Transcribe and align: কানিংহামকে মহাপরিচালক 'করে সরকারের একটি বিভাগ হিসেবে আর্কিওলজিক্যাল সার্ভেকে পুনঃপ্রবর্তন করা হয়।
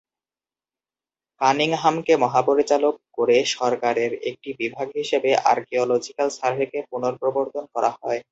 কানিংহামকে 1.41 2.13
মহাপরিচালক 2.23 2.95
'করে 3.07 3.37
সরকারের 3.55 4.11
একটি 4.29 4.49
বিভাগ 4.59 4.87
হিসেবে 4.99 5.29
আর্কিওলজিক্যাল 5.51 6.29
সার্ভেকে 6.37 6.79
পুনঃপ্রবর্তন 6.91 7.63
করা 7.73 7.91
হয়। 7.97 8.19